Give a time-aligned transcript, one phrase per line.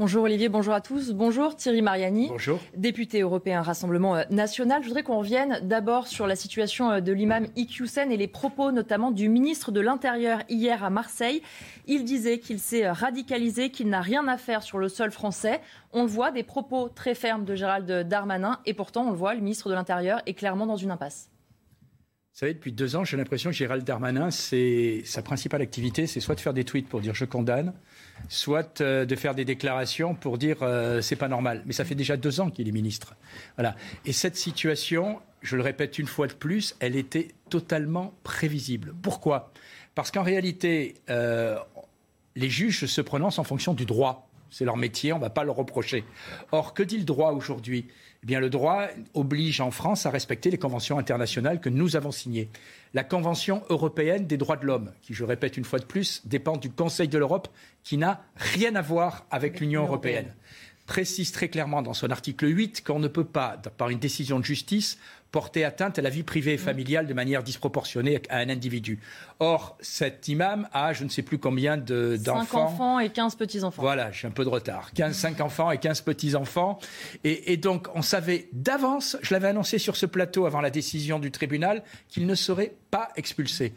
[0.00, 1.10] Bonjour Olivier, bonjour à tous.
[1.10, 2.28] Bonjour Thierry Mariani.
[2.28, 2.60] Bonjour.
[2.76, 4.80] Député européen Rassemblement euh, National.
[4.80, 8.70] Je voudrais qu'on revienne d'abord sur la situation euh, de l'imam Iqiyoussen et les propos
[8.70, 11.42] notamment du ministre de l'Intérieur hier à Marseille.
[11.88, 15.60] Il disait qu'il s'est euh, radicalisé, qu'il n'a rien à faire sur le sol français.
[15.92, 19.34] On le voit, des propos très fermes de Gérald Darmanin et pourtant on le voit,
[19.34, 21.28] le ministre de l'Intérieur est clairement dans une impasse.
[22.38, 26.20] Vous savez, depuis deux ans, j'ai l'impression que Gérald Darmanin, c'est sa principale activité, c'est
[26.20, 27.72] soit de faire des tweets pour dire je condamne,
[28.28, 31.64] soit euh, de faire des déclarations pour dire euh, c'est pas normal.
[31.66, 33.16] Mais ça fait déjà deux ans qu'il est ministre.
[33.56, 33.74] Voilà.
[34.04, 38.94] Et cette situation, je le répète une fois de plus, elle était totalement prévisible.
[39.02, 39.52] Pourquoi?
[39.96, 41.58] Parce qu'en réalité, euh,
[42.36, 44.27] les juges se prononcent en fonction du droit.
[44.50, 46.04] C'est leur métier, on ne va pas leur reprocher.
[46.52, 47.86] Or, que dit le droit aujourd'hui?
[48.22, 52.10] Eh bien, le droit oblige en France à respecter les conventions internationales que nous avons
[52.10, 52.48] signées.
[52.94, 56.56] La Convention européenne des droits de l'homme, qui, je répète une fois de plus, dépend
[56.56, 57.48] du Conseil de l'Europe,
[57.84, 60.34] qui n'a rien à voir avec l'Union européenne
[60.88, 64.44] précise très clairement dans son article 8 qu'on ne peut pas, par une décision de
[64.44, 64.98] justice,
[65.30, 68.98] porter atteinte à la vie privée et familiale de manière disproportionnée à un individu.
[69.38, 72.44] Or, cet imam a je ne sais plus combien d'enfants.
[72.46, 73.82] 5 enfants et 15 petits-enfants.
[73.82, 74.90] Voilà, j'ai un peu de retard.
[74.94, 76.78] 15, 5 enfants et 15 petits-enfants.
[77.22, 81.18] Et, et, donc, on savait d'avance, je l'avais annoncé sur ce plateau avant la décision
[81.18, 83.74] du tribunal, qu'il ne serait pas expulsé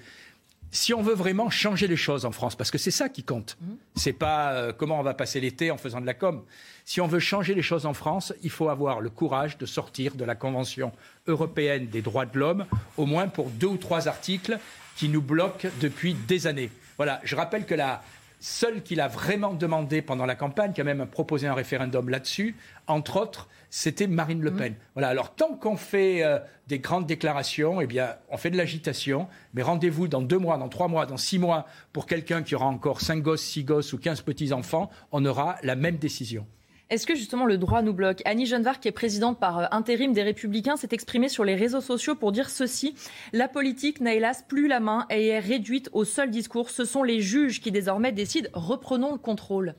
[0.71, 3.57] si on veut vraiment changer les choses en France, parce que c'est ça qui compte,
[3.59, 3.65] mmh.
[3.95, 6.43] c'est pas euh, comment on va passer l'été en faisant de la com.
[6.85, 10.15] Si on veut changer les choses en France, il faut avoir le courage de sortir
[10.15, 10.91] de la Convention
[11.27, 12.65] européenne des droits de l'homme,
[12.97, 14.57] au moins pour deux ou trois articles
[14.95, 16.71] qui nous bloquent depuis des années.
[16.97, 18.01] Voilà, je rappelle que la,
[18.41, 22.55] seul qu'il a vraiment demandé pendant la campagne, qui a même proposé un référendum là-dessus,
[22.87, 24.73] entre autres, c'était Marine Le Pen.
[24.73, 24.75] Mmh.
[24.95, 25.07] Voilà.
[25.09, 29.27] Alors tant qu'on fait euh, des grandes déclarations, eh bien, on fait de l'agitation.
[29.53, 32.65] Mais rendez-vous dans deux mois, dans trois mois, dans six mois, pour quelqu'un qui aura
[32.65, 36.45] encore cinq gosses, six gosses ou quinze petits enfants, on aura la même décision.
[36.91, 38.21] Est-ce que justement le droit nous bloque?
[38.25, 41.79] Annie Genevard, qui est présidente par euh, intérim des Républicains, s'est exprimée sur les réseaux
[41.79, 42.95] sociaux pour dire ceci
[43.31, 46.69] La politique n'a hélas plus la main et est réduite au seul discours.
[46.69, 48.49] Ce sont les juges qui désormais décident.
[48.51, 49.75] Reprenons le contrôle.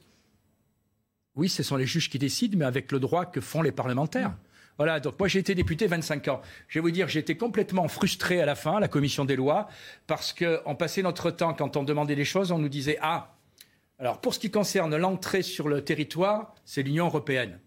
[1.36, 4.34] Oui, ce sont les juges qui décident, mais avec le droit que font les parlementaires.
[4.78, 6.40] Voilà, donc moi j'ai été député 25 ans.
[6.66, 9.68] Je vais vous dire, j'étais complètement frustré à la fin, à la commission des lois,
[10.06, 13.34] parce qu'on passait notre temps, quand on demandait des choses, on nous disait Ah,
[14.02, 17.60] alors pour ce qui concerne l'entrée sur le territoire, c'est l'Union européenne.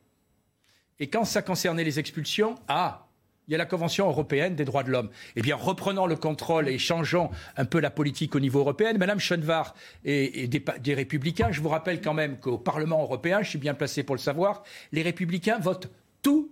[0.99, 3.07] Et quand ça concernait les expulsions, ah,
[3.47, 5.09] il y a la Convention européenne des droits de l'homme.
[5.37, 8.91] Eh bien, reprenons le contrôle et changeons un peu la politique au niveau européen.
[8.97, 13.59] Madame Schoenvar et, des, Républicains, je vous rappelle quand même qu'au Parlement européen, je suis
[13.59, 15.89] bien placé pour le savoir, les Républicains votent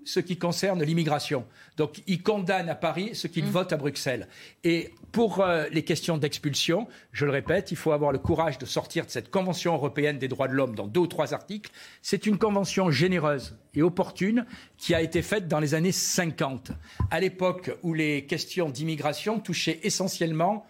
[0.05, 1.45] ce qui concerne l'immigration.
[1.77, 3.49] Donc, ils condamnent à Paris ce qu'ils mmh.
[3.49, 4.27] votent à Bruxelles.
[4.63, 8.65] Et pour euh, les questions d'expulsion, je le répète, il faut avoir le courage de
[8.65, 11.71] sortir de cette Convention européenne des droits de l'homme dans deux ou trois articles.
[12.01, 14.45] C'est une convention généreuse et opportune
[14.77, 16.71] qui a été faite dans les années 50,
[17.11, 20.65] à l'époque où les questions d'immigration touchaient essentiellement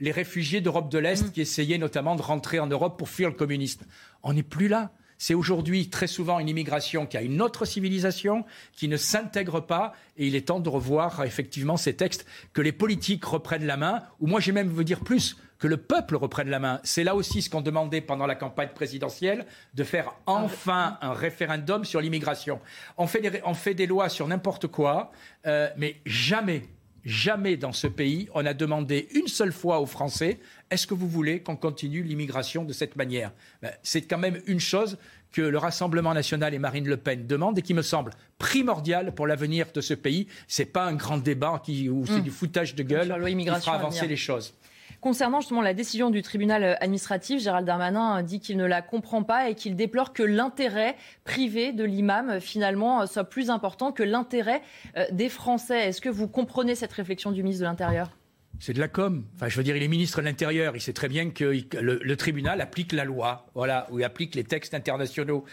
[0.00, 1.32] les réfugiés d'Europe de l'Est mmh.
[1.32, 3.84] qui essayaient notamment de rentrer en Europe pour fuir le communisme.
[4.22, 4.92] On n'est plus là.
[5.22, 9.94] C'est aujourd'hui très souvent une immigration qui a une autre civilisation, qui ne s'intègre pas,
[10.16, 14.02] et il est temps de revoir effectivement ces textes, que les politiques reprennent la main,
[14.18, 16.80] ou moi j'ai même veux dire plus, que le peuple reprenne la main.
[16.82, 21.84] C'est là aussi ce qu'on demandait pendant la campagne présidentielle, de faire enfin un référendum
[21.84, 22.58] sur l'immigration.
[22.98, 25.12] On, fait des, on fait des lois sur n'importe quoi,
[25.46, 26.64] euh, mais jamais
[27.04, 30.38] Jamais dans ce pays, on a demandé une seule fois aux Français
[30.72, 33.32] est-ce que vous voulez qu'on continue l'immigration de cette manière?
[33.60, 34.96] Ben, C'est quand même une chose
[35.32, 39.26] que le Rassemblement national et Marine Le Pen demandent et qui me semble primordiale pour
[39.26, 40.28] l'avenir de ce pays.
[40.48, 42.22] Ce n'est pas un grand débat qui, où c'est hmm.
[42.22, 44.54] du foutage de gueule qui fera avancer les choses.
[45.02, 49.24] Concernant justement la décision du tribunal euh, administratif, Gérald Darmanin dit qu'il ne la comprend
[49.24, 53.90] pas et qu'il déplore que l'intérêt privé de l'imam euh, finalement euh, soit plus important
[53.90, 54.62] que l'intérêt
[55.10, 55.88] des Français.
[55.88, 58.12] Est-ce que vous comprenez cette réflexion du ministre de l'Intérieur?
[58.60, 59.24] C'est de la com.
[59.34, 60.76] Enfin, je veux dire, il est ministre de l'Intérieur.
[60.76, 64.44] Il sait très bien que le, tribunal applique la loi, voilà, ou il applique les
[64.44, 65.44] textes internationaux.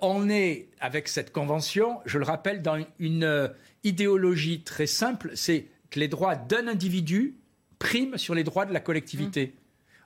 [0.00, 3.50] on est, avec cette convention, je le rappelle, dans une
[3.82, 7.36] idéologie très simple, c'est que les droits d'un individu
[7.78, 9.54] prime sur les droits de la collectivité.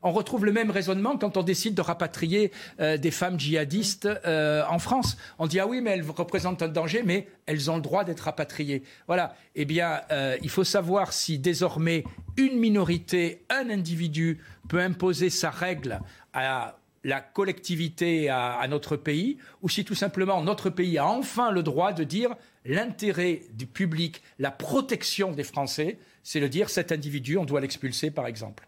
[0.03, 4.63] On retrouve le même raisonnement quand on décide de rapatrier euh, des femmes djihadistes euh,
[4.69, 5.19] en France.
[5.39, 8.21] On dit ah oui, mais elles représentent un danger, mais elles ont le droit d'être
[8.21, 8.83] rapatriées.
[9.07, 9.35] Voilà.
[9.55, 12.05] Eh bien, euh, il faut savoir si désormais
[12.39, 14.39] une minorité, un individu
[14.69, 16.01] peut imposer sa règle
[16.33, 21.63] à la collectivité à, notre pays, ou si tout simplement notre pays a enfin le
[21.63, 22.35] droit de dire
[22.65, 28.11] l'intérêt du public, la protection des Français, c'est de dire cet individu, on doit l'expulser,
[28.11, 28.67] par exemple.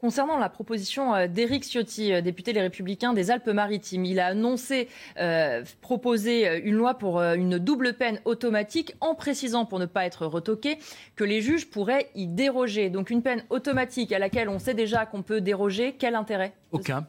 [0.00, 4.88] Concernant la proposition euh, d'Éric Ciotti, euh, député Les Républicains des Alpes-Maritimes, il a annoncé
[5.18, 10.24] euh, proposer une loi pour une double peine automatique en précisant, pour ne pas être
[10.24, 10.78] retoqué,
[11.16, 12.88] que les juges pourraient y déroger.
[12.88, 16.54] Donc une peine automatique à laquelle on sait déjà qu'on peut déroger, quel intérêt?
[16.72, 17.06] Aucun.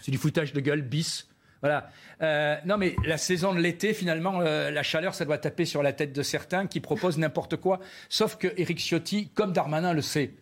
[0.00, 1.26] C'est du foutage de gueule bis.
[1.64, 2.60] Voilà.
[2.66, 6.12] non, mais la saison de l'été, finalement, la chaleur, ça doit taper sur la tête
[6.12, 7.80] de certains qui proposent n'importe quoi.
[8.08, 10.32] Sauf que Éric Ciotti, comme Darmanin le sait,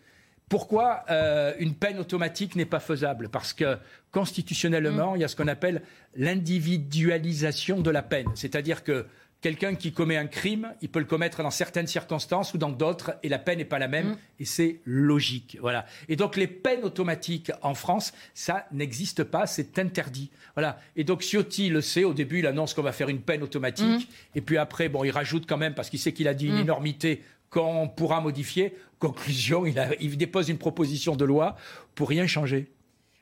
[0.52, 3.30] pourquoi euh, une peine automatique n'est pas faisable?
[3.30, 3.78] Parce que
[4.10, 5.16] constitutionnellement, mm.
[5.16, 5.80] il y a ce qu'on appelle
[6.14, 8.28] l'individualisation de la peine.
[8.34, 9.06] C'est-à-dire que
[9.42, 13.16] quelqu'un qui commet un crime, il peut le commettre dans certaines circonstances ou dans d'autres,
[13.22, 14.16] et la peine n'est pas la même, mm.
[14.40, 15.58] et c'est logique.
[15.60, 15.84] Voilà.
[16.08, 20.30] Et donc les peines automatiques en France, ça n'existe pas, c'est interdit.
[20.54, 20.78] Voilà.
[20.96, 24.08] Et donc Ciotti le sait, au début il annonce qu'on va faire une peine automatique,
[24.08, 24.36] mm.
[24.36, 26.58] et puis après, bon, il rajoute quand même, parce qu'il sait qu'il a dit une
[26.58, 28.74] énormité qu'on pourra modifier.
[28.98, 31.56] Conclusion, il, dépose une proposition de loi
[31.94, 32.70] pour rien changer.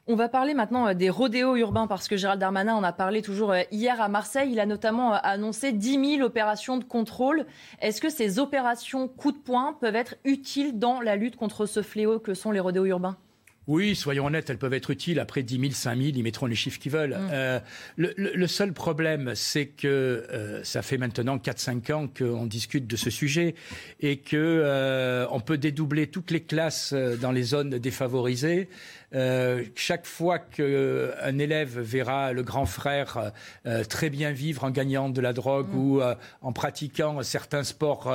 [0.07, 3.21] On va parler maintenant euh, des rodéos urbains parce que Gérald Darmanin en a parlé
[3.21, 4.51] toujours euh, hier à Marseille.
[4.51, 7.47] Il a notamment euh, annoncé 10 000 opérations de contrôle.
[7.81, 11.83] Est-ce que ces opérations coup de poing peuvent être utiles dans la lutte contre ce
[11.83, 13.19] fléau que sont les rodéos urbains?
[13.67, 15.21] Oui, soyons honnêtes, elles peuvent être utiles.
[15.21, 17.17] Après 10 000, 5 000, ils mettront les chiffres qu'ils veulent.
[17.17, 17.29] Mm.
[17.33, 17.61] Euh,
[17.97, 23.11] le, seul problème, c'est que euh, ça fait maintenant 4-5 ans qu'on discute de ce
[23.11, 23.55] sujet
[24.01, 28.69] et qu'on euh, peut dédoubler toutes les classes dans les zones défavorisées.
[29.75, 33.33] chaque fois qu'un élève verra le grand frère
[33.89, 35.79] très bien vivre en gagnant de la drogue mm.
[35.79, 36.01] ou
[36.43, 38.13] en pratiquant certains sports,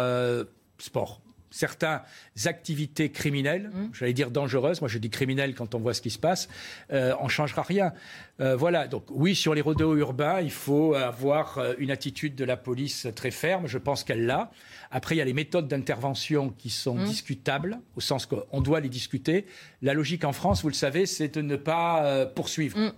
[0.80, 1.22] sports
[1.56, 2.02] certaines
[2.46, 3.90] activités criminelles, mmh.
[3.94, 6.50] j'allais dire dangereuses, moi je dis criminelles quand on voit ce qui se passe,
[6.92, 7.94] euh, on ne changera rien.
[8.42, 12.44] Euh, voilà, donc oui, sur les rodéos urbains, il faut avoir euh, une attitude de
[12.44, 14.52] la police très ferme, je pense qu'elle l'a.
[14.92, 17.06] Après, il y a les méthodes d'intervention qui sont mmh.
[17.06, 19.46] discutables, au sens qu'on doit les discuter.
[19.82, 22.78] La logique en France, vous le savez, c'est de ne pas poursuivre.
[22.78, 22.92] Mmh.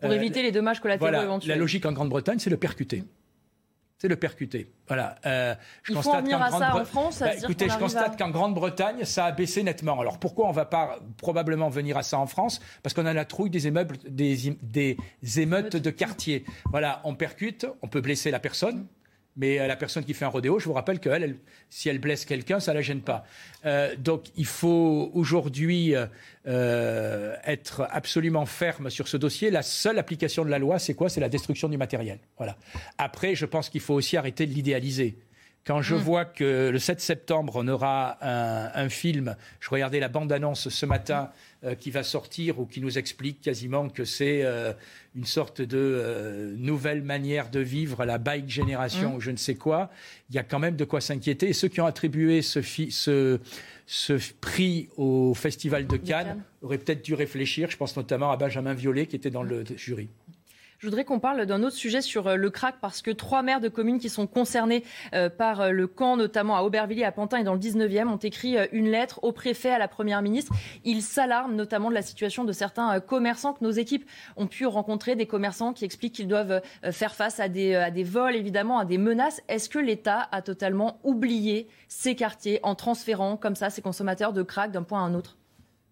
[0.00, 1.50] Pour éviter les dommages collatéraux voilà, éventuels.
[1.50, 3.02] La logique en Grande-Bretagne, c'est le percuter
[3.98, 4.72] c'est le percuter.
[4.86, 5.16] Voilà.
[5.26, 7.18] Euh, je Il constate faut à ça en France.
[7.18, 10.00] Bah, écoutez, je constate qu'en Grande-Bretagne, ça a baissé nettement.
[10.00, 12.60] Alors pourquoi on ne va pas probablement venir à ça en France?
[12.82, 13.70] Parce qu'on a la trouille des,
[14.08, 16.44] des, des émeutes de quartier.
[16.70, 18.86] Voilà, on percute, on peut blesser la personne.
[19.38, 21.36] Mais euh, la personne qui fait un rodéo, je vous rappelle qu'elle,
[21.70, 23.24] si elle blesse quelqu'un, ça ne la gêne pas.
[23.64, 25.94] Euh, donc il faut aujourd'hui
[26.46, 29.50] euh, être absolument ferme sur ce dossier.
[29.50, 31.08] La seule application de la loi, c'est quoi?
[31.08, 32.18] C'est la destruction du matériel.
[32.36, 32.56] Voilà.
[32.98, 35.16] Après, je pense qu'il faut aussi arrêter de l'idéaliser.
[35.68, 35.98] Quand je mm.
[35.98, 41.28] vois que le 7 septembre, on aura un, film, je regardais la bande-annonce ce matin
[41.62, 44.72] euh, qui va sortir ou qui nous explique quasiment que c'est euh,
[45.14, 49.16] une sorte de euh, nouvelle manière de vivre, la bike génération mm.
[49.16, 49.90] ou je ne sais quoi,
[50.30, 51.50] il y a quand même de quoi s'inquiéter.
[51.50, 53.38] Et ceux qui ont attribué ce, ce,
[53.84, 57.70] ce prix au Festival de Cannes auraient peut-être dû réfléchir.
[57.70, 60.08] Je pense notamment à Benjamin Violet qui était dans le jury.
[60.78, 63.60] Je voudrais qu'on parle d'un autre sujet sur euh, le crack parce que trois maires
[63.60, 67.38] de communes qui sont concernés euh, par euh, le camp, notamment à Aubervilliers, à Pantin
[67.38, 70.52] et dans le 19e, ont écrit une lettre au préfet, à la première ministre.
[70.84, 75.16] Ils s'alarment notamment de la situation de certains commerçants que nos équipes ont pu rencontrer,
[75.16, 78.84] des commerçants qui expliquent qu'ils doivent faire face à des, à des vols, évidemment, à
[78.84, 79.42] des menaces.
[79.48, 84.42] Est-ce que l'État a totalement oublié ces quartiers en transférant comme ça ces consommateurs de
[84.42, 85.38] crack d'un point à un autre?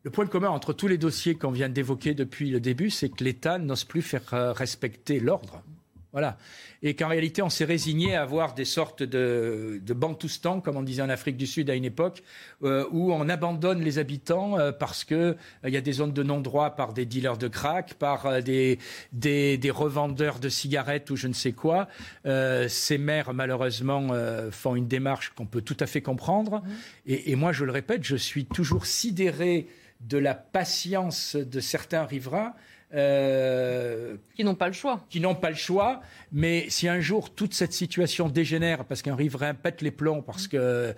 [0.07, 3.25] Le point commun entre tous les dossiers qu'on vient d'évoquer depuis le début, c'est que
[3.25, 5.65] l'État n'ose plus faire euh, respecter l'ordre.
[6.13, 6.39] Voilà.
[6.81, 10.85] Et qu'en réalité, on s'est résigné à avoir des sortes de, de bantoustans, comme on
[10.85, 12.23] disait en Afrique du Sud à une époque,
[12.63, 16.23] euh, où on abandonne les habitants euh, parce qu'il il y a des zones de
[16.23, 18.79] non-droit par des dealers de crack, par des,
[19.13, 21.89] des, des, revendeurs de cigarettes ou je ne sais quoi.
[22.25, 24.13] ces maires, malheureusement,
[24.53, 26.61] font une démarche qu'on peut tout à fait comprendre.
[26.61, 26.71] Mmh.
[27.07, 29.67] Et, et, moi, je le répète, je suis toujours sidéré
[30.01, 32.55] de la patience de certains riverains.
[32.95, 35.05] Euh, qui n'ont pas le choix.
[35.11, 36.01] Qui n'ont pas le choix.
[36.33, 40.47] Mais si un jour toute cette situation dégénère parce qu'un riverain pète les plombs, parce
[40.47, 40.95] qu'il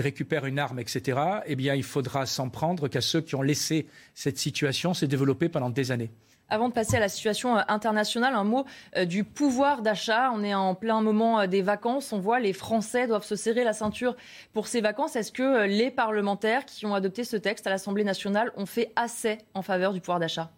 [0.00, 3.86] récupère une arme, etc., eh bien, il faudra s'en prendre qu'à ceux qui ont laissé
[4.14, 6.10] cette situation se développer pendant des années.
[6.52, 8.66] Avant de passer à la situation euh, internationale, un mot
[8.98, 10.30] euh, du pouvoir d'achat.
[10.34, 12.12] On est en plein moment euh, des vacances.
[12.12, 14.16] On voit les Français doivent se serrer la ceinture
[14.52, 15.16] pour ces vacances.
[15.16, 19.38] Est-ce que les parlementaires qui ont adopté ce texte à l'Assemblée nationale ont fait assez
[19.54, 20.50] en faveur du pouvoir d'achat?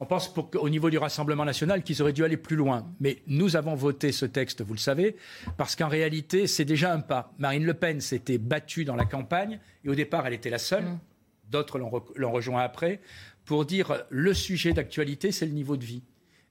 [0.00, 2.88] On pense au niveau du Rassemblement national qu'ils auraient dû aller plus loin.
[2.98, 5.14] Mais nous avons voté ce texte, vous le savez,
[5.56, 7.32] parce qu'en réalité, c'est déjà un pas.
[7.38, 10.84] Marine Le Pen s'était battue dans la campagne, et au départ, elle était la seule.
[10.84, 10.98] Mm.
[11.50, 13.00] D'autres l'ont rejoint après
[13.48, 16.02] pour dire le sujet d'actualité, c'est le niveau de vie.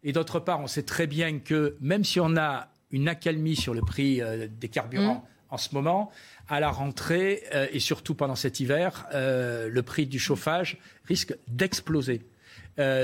[0.04, 3.76] Et d'autre part, on sait très bien que même si on a une accalmie sur
[3.76, 6.12] le prix euh, des carburants en ce moment,
[6.50, 11.36] à la rentrée euh, et surtout pendant cet hiver, euh, le prix du chauffage risque
[11.48, 12.26] d'exploser.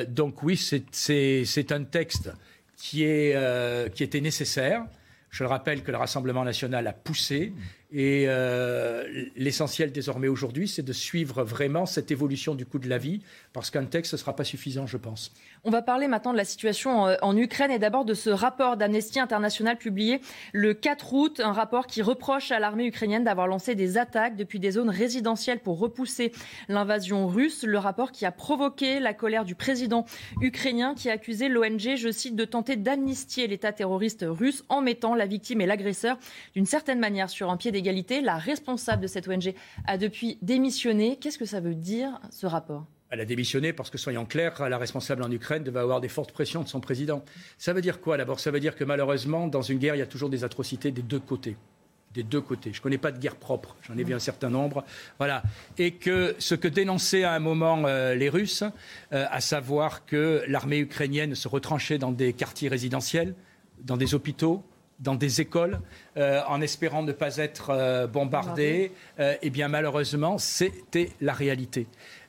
[0.08, 2.32] Donc oui, c'est un texte
[2.76, 3.36] qui, est,
[3.94, 4.86] qui était nécessaire.
[5.32, 7.54] Je le rappelle que le Rassemblement national a poussé
[7.94, 8.28] et
[9.36, 13.22] l'essentiel désormais aujourd'hui, c'est de suivre vraiment cette évolution du coût de la vie,
[13.54, 15.32] parce qu'un texte ne sera pas suffisant, je pense.
[15.64, 18.78] On va parler maintenant de la situation euh, en Ukraine et d'abord de ce rapport
[18.78, 20.22] d'Amnesty International publié
[20.54, 24.60] le 4 août, un rapport qui reproche à l'armée ukrainienne d'avoir lancé des attaques depuis
[24.60, 26.32] des zones résidentielles pour repousser
[26.70, 27.64] l'invasion russe.
[27.64, 30.06] Le rapport qui a provoqué la colère du président
[30.42, 35.14] ukrainien qui a accusé l'ONG, je cite, de tenter d'amnistier l'État terroriste russe en mettant
[35.14, 36.18] la victime et l'agresseur
[36.56, 37.83] d'une certaine manière sur un pied d'égalité.
[38.24, 39.54] La responsable de cette ONG
[39.86, 41.18] a depuis démissionné.
[41.18, 42.86] Qu'est-ce que ça veut dire ce rapport?
[43.10, 46.32] Elle a démissionné parce que, soyons clairs, la responsable en Ukraine devait avoir des fortes
[46.32, 47.24] pressions de son président.
[47.60, 50.02] Ça veut dire quoi D'abord, ça veut dire que malheureusement, dans une guerre, il y
[50.04, 51.56] a toujours des atrocités des deux côtés.
[52.16, 52.72] Des deux côtés.
[52.74, 54.84] Je ne connais pas de guerre propre, j'en ai vu un certain nombre.
[55.20, 55.44] Voilà.
[55.78, 58.64] Et que ce que dénonçaient à un moment euh, les Russes,
[59.12, 63.36] euh, à savoir que l'armée ukrainienne se retranchait dans des quartiers résidentiels,
[63.84, 64.64] dans des hôpitaux,
[65.04, 65.80] dans des écoles
[66.18, 71.88] euh, en espérant ne pas être bombardés, eh bien malheureusement, c'était la réalité.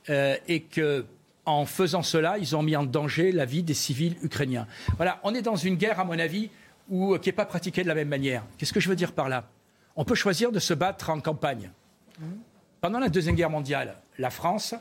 [0.09, 1.05] Euh, et que
[1.45, 4.67] en faisant cela, ils ont mis en danger la vie des civils ukrainiens.
[4.97, 6.49] Voilà, on est dans une guerre, à mon avis,
[6.89, 8.43] où, qui n'est pas pratiquée de la même manière.
[8.57, 9.47] Qu'est-ce que je veux dire par là?
[9.95, 11.69] On peut choisir de se battre en campagne.
[12.81, 14.73] Pendant la Deuxième Guerre mondiale, la France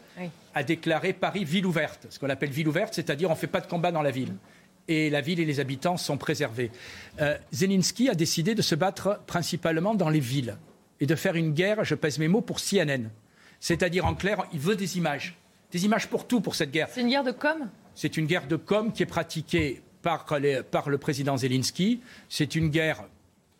[0.55, 3.61] a déclaré Paris ville ouverte, ce qu'on appelle ville ouverte, c'est-à-dire on ne fait pas
[3.61, 4.35] de combat dans la ville.
[4.89, 6.71] Et la ville et les habitants sont préservés.
[7.21, 10.57] Euh, Zelensky a décidé de se battre principalement dans les villes
[11.01, 13.11] et de faire une guerre, je pèse mes mots, pour CNN.
[13.61, 15.37] C'est-à-dire, en clair, il veut des images.
[15.73, 16.89] Des images pour tout, pour cette guerre.
[16.93, 17.71] C'est une guerre de com?
[17.95, 22.01] C'est une guerre de com qui est pratiquée par, le président Zelensky.
[22.29, 23.05] C'est une guerre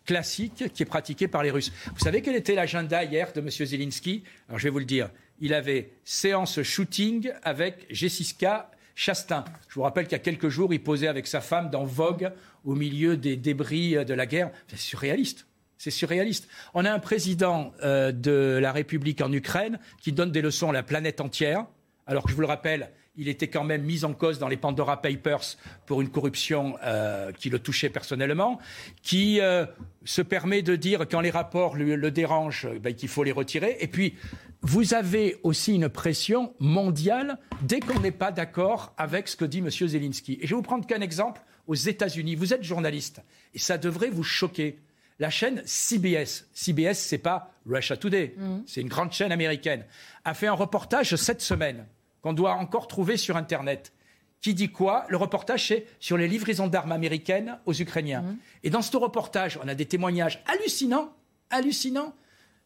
[0.05, 1.73] classique qui est pratiquée par les Russes.
[1.93, 3.49] Vous savez quel était l'agenda hier de M.
[3.49, 4.23] Zelensky?
[4.47, 5.09] Alors, je vais vous le dire.
[5.41, 9.43] Il avait séance shooting avec Jessica Chastain.
[9.67, 12.31] Je vous rappelle qu'il y a quelques jours, il posait avec sa femme dans Vogue
[12.63, 14.51] au milieu des débris de la guerre.
[14.67, 15.45] C'est surréaliste.
[15.77, 16.47] C'est surréaliste.
[16.73, 20.73] On a un président euh, de la République en Ukraine qui donne des leçons à
[20.73, 21.65] la planète entière,
[22.07, 24.57] alors que je vous le rappelle, il était quand même mis en cause dans les
[24.57, 28.59] Pandora Papers pour une corruption euh, qui le touchait personnellement,
[29.01, 29.65] qui euh,
[30.03, 33.77] se permet de dire quand les rapports le, dérangent ben, qu'il faut les retirer.
[33.79, 34.15] Et puis,
[34.61, 39.59] vous avez aussi une pression mondiale dès qu'on n'est pas d'accord avec ce que dit
[39.59, 39.69] M.
[39.69, 40.39] Zelensky.
[40.41, 42.35] Et je vais vous prendre qu'un exemple aux États-Unis.
[42.35, 43.21] Vous êtes journaliste
[43.53, 44.79] et ça devrait vous choquer
[45.19, 48.63] la chaîne CBS, CBS, c'est pas Russia Today, mm.
[48.67, 49.85] c'est une grande chaîne américaine,
[50.25, 51.85] a fait un reportage cette semaine
[52.25, 53.93] qu'on doit encore trouver sur Internet.
[54.41, 58.23] Qui dit quoi Le reportage, c'est sur les livraisons d'armes américaines aux Ukrainiens.
[58.23, 58.37] Mm.
[58.63, 61.13] Et dans ce reportage, on a des témoignages hallucinants,
[61.51, 62.15] hallucinants,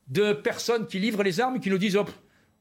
[0.07, 2.05] de personnes qui livrent les armes et qui nous disent oh,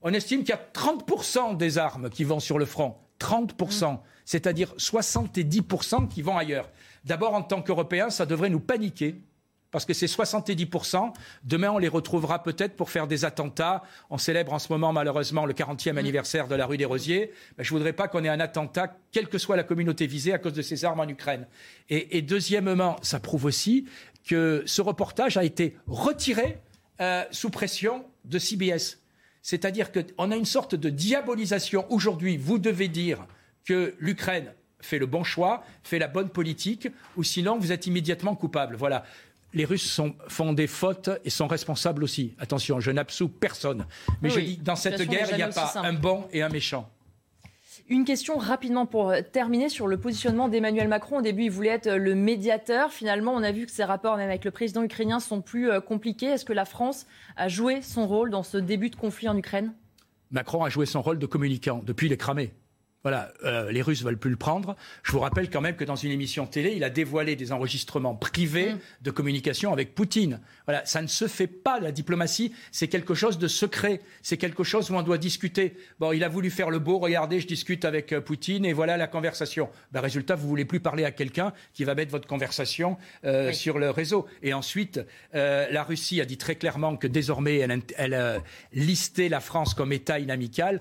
[0.03, 2.97] on estime qu'il y a 30% des armes qui vont sur le front.
[3.21, 3.99] 30%, mm.
[4.25, 6.69] c'est-à-dire 70% qui vont ailleurs.
[7.05, 9.23] D'abord, en tant qu'Européens, ça devrait nous paniquer
[9.71, 11.13] parce que c'est 70%.
[11.45, 13.83] Demain, on les retrouvera peut-être pour faire des attentats.
[14.11, 15.99] On célèbre en ce moment, malheureusement, le 40e mm.
[15.99, 17.33] anniversaire de la rue des Rosiers.
[17.57, 20.33] Ben, je ne voudrais pas qu'on ait un attentat, quelle que soit la communauté visée,
[20.33, 21.47] à cause de ces armes en Ukraine.
[21.91, 23.87] Et, deuxièmement, ça prouve aussi
[24.27, 26.59] que ce reportage a été retiré
[27.01, 28.99] euh, sous pression de CBS.
[29.43, 31.91] C'est-à-dire qu'on a une sorte de diabolisation.
[31.91, 33.27] Aujourd'hui, vous devez dire
[33.65, 38.35] que l'Ukraine fait le bon choix, fait la bonne politique, ou sinon vous êtes immédiatement
[38.35, 38.77] coupable.
[38.77, 39.05] Voilà
[39.59, 42.35] les Russes font des fautes et sont responsables aussi.
[42.39, 43.87] Attention, je n'absous personne.
[44.23, 46.89] Mais je dis, dans cette guerre, il n'y a pas un bon et un méchant.
[47.89, 51.19] Une question rapidement pour terminer sur le positionnement d'Emmanuel Macron.
[51.19, 52.93] Au début, il voulait être le médiateur.
[52.93, 55.81] Finalement, on a vu que ses rapports, même avec le président ukrainien, sont plus euh,
[55.81, 56.27] compliqués.
[56.27, 59.73] Est-ce que la France a joué son rôle dans ce début de conflit en Ukraine?
[60.31, 61.83] Macron a joué son rôle de communicant.
[61.85, 62.53] Depuis, il est cramé.
[63.05, 64.75] Voilà, euh, les Russes veulent plus le prendre.
[65.05, 68.17] Je vous rappelle quand même que dans une émission télé, il a dévoilé des enregistrements
[68.17, 68.79] privés mm.
[69.03, 70.41] de communication avec Poutine.
[70.67, 74.65] Voilà, ça ne se fait pas la diplomatie, c'est quelque chose de secret, c'est quelque
[74.65, 75.77] chose où on doit discuter.
[76.01, 78.97] Bon, il a voulu faire le beau, regardez, je discute avec euh, Poutine et voilà
[78.97, 79.71] la conversation.
[79.93, 83.79] Ben, résultat, vous voulez plus parler à quelqu'un qui va mettre votre conversation euh, sur
[83.79, 84.27] le réseau.
[84.43, 85.01] Et ensuite,
[85.33, 90.19] la Russie a dit très clairement que désormais, elle, elle listait la France comme État
[90.19, 90.81] inamical.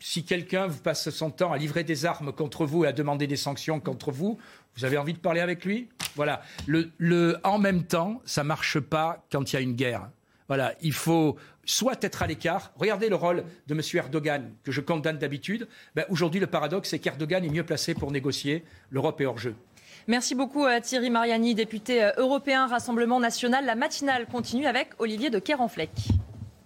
[0.00, 3.28] si quelqu'un vous passe son temps à livrer des armes contre vous et à demander
[3.28, 4.38] des sanctions contre vous,
[4.74, 5.88] vous avez envie de parler avec lui?
[6.16, 6.42] Voilà.
[7.44, 10.10] En même temps, ça marche pas quand il y a une guerre.
[10.48, 12.72] Voilà, il faut soit être à l'écart.
[12.76, 13.80] Regardez le rôle de M.
[13.94, 15.68] Erdogan, que je condamne d'habitude.
[15.94, 18.64] Ben, aujourd'hui, le paradoxe, c'est qu'Erdogan est mieux placé pour négocier.
[18.90, 19.54] L'Europe est hors jeu.
[20.08, 23.64] Merci beaucoup Thierry Mariani, député européen Rassemblement national.
[23.64, 25.90] La matinale continue avec Olivier de Kerenfleck.